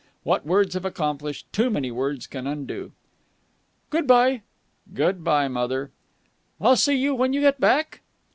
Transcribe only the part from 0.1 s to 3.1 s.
What words have accomplished, too many words can undo.